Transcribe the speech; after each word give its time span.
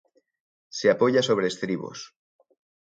Se 0.77 0.87
apoya 0.89 1.21
sobre 1.21 1.45
estribos. 1.51 1.99